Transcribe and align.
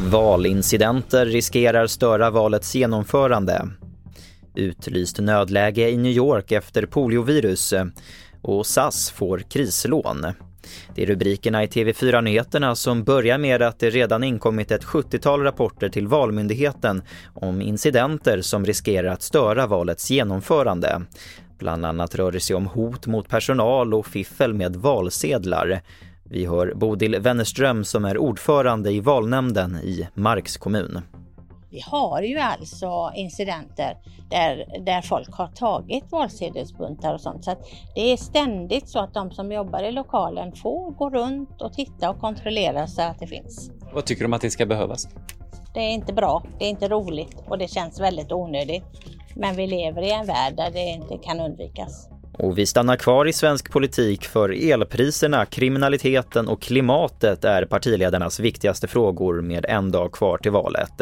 Valincidenter 0.00 1.26
riskerar 1.26 1.86
störa 1.86 2.30
valets 2.30 2.74
genomförande. 2.74 3.68
Utlyst 4.54 5.18
nödläge 5.18 5.90
i 5.90 5.96
New 5.96 6.12
York 6.12 6.52
efter 6.52 6.86
poliovirus 6.86 7.74
och 8.42 8.66
SAS 8.66 9.10
får 9.10 9.38
krislån. 9.38 10.26
Det 10.94 11.02
är 11.02 11.06
rubrikerna 11.06 11.64
i 11.64 11.66
TV4-nyheterna 11.66 12.74
som 12.74 13.04
börjar 13.04 13.38
med 13.38 13.62
att 13.62 13.78
det 13.78 13.90
redan 13.90 14.24
inkommit 14.24 14.70
ett 14.70 14.84
70-tal 14.84 15.42
rapporter 15.42 15.88
till 15.88 16.06
Valmyndigheten 16.06 17.02
om 17.34 17.62
incidenter 17.62 18.40
som 18.40 18.66
riskerar 18.66 19.12
att 19.12 19.22
störa 19.22 19.66
valets 19.66 20.10
genomförande. 20.10 21.02
Bland 21.58 21.86
annat 21.86 22.14
rör 22.14 22.32
det 22.32 22.40
sig 22.40 22.56
om 22.56 22.66
hot 22.66 23.06
mot 23.06 23.28
personal 23.28 23.94
och 23.94 24.06
fiffel 24.06 24.54
med 24.54 24.76
valsedlar. 24.76 25.80
Vi 26.24 26.46
hör 26.46 26.74
Bodil 26.74 27.18
Wennerström 27.20 27.84
som 27.84 28.04
är 28.04 28.18
ordförande 28.18 28.92
i 28.92 29.00
valnämnden 29.00 29.76
i 29.76 30.08
Marks 30.14 30.56
kommun. 30.56 31.00
Vi 31.70 31.80
har 31.80 32.22
ju 32.22 32.38
alltså 32.38 33.12
incidenter 33.14 33.96
där, 34.30 34.80
där 34.80 35.02
folk 35.02 35.32
har 35.32 35.46
tagit 35.46 36.04
valsedelsbuntar 36.12 37.14
och 37.14 37.20
sånt. 37.20 37.44
Så 37.44 37.54
det 37.94 38.12
är 38.12 38.16
ständigt 38.16 38.88
så 38.88 38.98
att 38.98 39.14
de 39.14 39.30
som 39.30 39.52
jobbar 39.52 39.82
i 39.82 39.92
lokalen 39.92 40.52
får 40.52 40.90
gå 40.90 41.10
runt 41.10 41.62
och 41.62 41.72
titta 41.72 42.10
och 42.10 42.20
kontrollera 42.20 42.86
så 42.86 43.02
att 43.02 43.18
det 43.18 43.26
finns. 43.26 43.70
Vad 43.92 44.04
tycker 44.04 44.20
du 44.20 44.26
om 44.26 44.32
att 44.32 44.42
det 44.42 44.50
ska 44.50 44.66
behövas? 44.66 45.08
Det 45.74 45.80
är 45.80 45.90
inte 45.90 46.12
bra, 46.12 46.42
det 46.58 46.64
är 46.64 46.70
inte 46.70 46.88
roligt 46.88 47.36
och 47.48 47.58
det 47.58 47.68
känns 47.68 48.00
väldigt 48.00 48.32
onödigt. 48.32 48.84
Men 49.36 49.56
vi 49.56 49.66
lever 49.66 50.02
i 50.02 50.10
en 50.10 50.26
värld 50.26 50.56
där 50.56 50.70
det 50.70 50.80
inte 50.80 51.18
kan 51.18 51.40
undvikas. 51.40 52.08
Och 52.38 52.58
vi 52.58 52.66
stannar 52.66 52.96
kvar 52.96 53.26
i 53.26 53.32
svensk 53.32 53.72
politik 53.72 54.24
för 54.24 54.72
elpriserna, 54.72 55.46
kriminaliteten 55.46 56.48
och 56.48 56.62
klimatet 56.62 57.44
är 57.44 57.64
partiledarnas 57.64 58.40
viktigaste 58.40 58.88
frågor 58.88 59.40
med 59.40 59.66
en 59.68 59.90
dag 59.90 60.12
kvar 60.12 60.38
till 60.38 60.50
valet. 60.50 61.00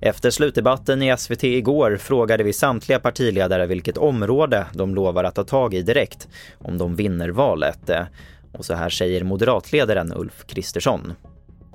Efter 0.00 0.30
slutdebatten 0.30 1.02
i 1.02 1.16
SVT 1.16 1.44
igår 1.44 1.96
frågade 1.96 2.44
vi 2.44 2.52
samtliga 2.52 2.98
partiledare 2.98 3.66
vilket 3.66 3.96
område 3.96 4.66
de 4.72 4.94
lovar 4.94 5.24
att 5.24 5.34
ta 5.34 5.44
tag 5.44 5.74
i 5.74 5.82
direkt 5.82 6.28
om 6.58 6.78
de 6.78 6.96
vinner 6.96 7.28
valet. 7.28 7.90
Och 8.52 8.64
så 8.64 8.74
här 8.74 8.88
säger 8.88 9.24
moderatledaren 9.24 10.12
Ulf 10.16 10.46
Kristersson. 10.46 11.12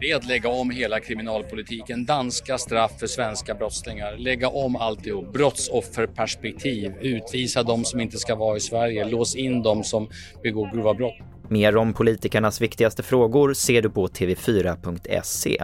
Det 0.02 0.11
är 0.11 0.16
att 0.16 0.28
lägga 0.28 0.50
om 0.50 0.69
hela 0.69 1.00
kriminalpolitiken, 1.00 2.05
danska 2.05 2.58
straff 2.58 2.92
för 3.00 3.08
svenska 3.08 3.53
brottslingar, 3.53 4.17
lägga 4.17 4.50
om 4.50 4.75
alltihop, 4.75 5.33
brottsofferperspektiv, 5.33 6.94
utvisa 7.02 7.64
de 7.64 7.86
som 7.86 8.00
inte 8.00 8.17
ska 8.17 8.36
vara 8.36 8.58
i 8.58 8.59
Sverige, 8.59 9.06
lås 9.06 9.36
in 9.36 9.64
de 9.64 9.83
som 9.83 10.09
begår 10.44 10.72
grova 10.73 10.94
brott. 10.94 11.17
Mer 11.50 11.78
om 11.78 11.94
politikernas 11.94 12.61
viktigaste 12.61 13.03
frågor 13.03 13.53
ser 13.53 13.81
du 13.81 13.89
på 13.89 14.08
tv4.se. 14.08 15.64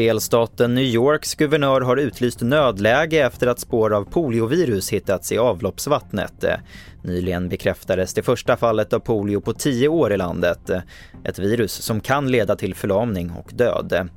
Delstaten 0.00 0.74
New 0.74 0.84
Yorks 0.84 1.34
guvernör 1.34 1.80
har 1.80 1.96
utlyst 1.96 2.40
nödläge 2.40 3.26
efter 3.26 3.46
att 3.46 3.58
spår 3.58 3.94
av 3.94 4.04
poliovirus 4.04 4.92
hittats 4.92 5.32
i 5.32 5.38
avloppsvattnet. 5.38 6.44
Nyligen 7.02 7.48
bekräftades 7.48 8.14
det 8.14 8.22
första 8.22 8.56
fallet 8.56 8.92
av 8.92 8.98
polio 8.98 9.40
på 9.40 9.52
tio 9.52 9.88
år 9.88 10.12
i 10.12 10.16
landet. 10.16 10.70
Ett 11.24 11.38
virus 11.38 11.72
som 11.72 12.00
kan 12.00 12.30
leda 12.30 12.56
till 12.56 12.74
förlamning 12.74 13.30
och 13.30 13.50
död. 13.54 14.08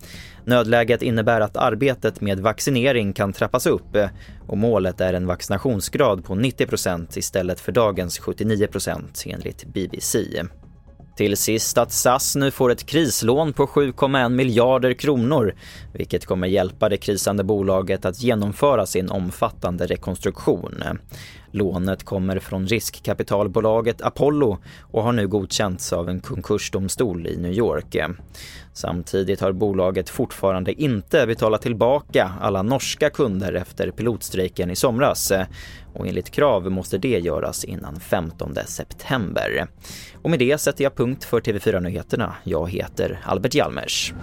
Nödläget 0.46 1.02
innebär 1.02 1.42
att 1.42 1.58
arbetet 1.58 2.22
med 2.22 2.40
vaccinering 2.40 3.14
kan 3.14 3.34
trappas 3.34 3.66
upp 3.66 3.98
och 4.48 4.58
målet 4.58 5.02
är 5.02 5.14
en 5.14 5.28
vaccinationsgrad 5.28 6.26
på 6.26 6.36
90% 6.36 7.18
istället 7.18 7.60
för 7.60 7.72
dagens 7.72 8.20
79% 8.22 9.04
enligt 9.26 9.66
BBC. 9.66 10.44
Till 11.16 11.38
sist 11.38 11.78
att 11.78 11.92
SAS 11.92 12.36
nu 12.36 12.52
får 12.52 12.72
ett 12.72 12.86
krislån 12.86 13.54
på 13.54 13.66
7,1 13.66 14.30
miljarder 14.30 14.94
kronor 14.94 15.56
vilket 15.94 16.26
kommer 16.26 16.48
hjälpa 16.48 16.90
det 16.90 16.98
krisande 16.98 17.44
bolaget 17.44 18.06
att 18.06 18.22
genomföra 18.22 18.86
sin 18.86 19.10
omfattande 19.10 19.86
rekonstruktion. 19.86 20.84
Lånet 21.56 22.04
kommer 22.04 22.40
från 22.40 22.68
riskkapitalbolaget 22.68 24.02
Apollo 24.02 24.58
och 24.82 25.04
har 25.04 25.12
nu 25.12 25.28
godkänts 25.28 25.94
av 25.94 26.10
en 26.10 26.20
konkursdomstol 26.20 27.28
i 27.28 27.38
New 27.38 27.54
York. 27.54 27.98
Samtidigt 28.74 29.42
har 29.42 29.52
bolaget 29.52 30.10
fortfarande 30.10 30.82
inte 30.82 31.28
betalat 31.28 31.62
tillbaka 31.62 32.32
alla 32.42 32.62
norska 32.62 33.10
kunder 33.10 33.54
efter 33.54 33.92
pilotstrejken 33.92 34.72
i 34.72 34.76
somras 34.76 35.32
och 35.94 36.08
enligt 36.08 36.30
krav 36.30 36.72
måste 36.72 36.98
det 36.98 37.20
göras 37.20 37.64
innan 37.64 38.00
15 38.00 38.56
september. 38.66 39.68
Och 40.22 40.30
med 40.30 40.40
det 40.40 40.58
sätter 40.58 40.84
jag 40.84 40.96
punkt 40.96 41.24
för 41.24 41.42
TV4 41.42 41.80
Nyheterna. 41.80 42.36
Jag 42.44 42.72
heter 42.72 43.20
Albert 43.26 43.56
Hjalmers. 43.56 44.14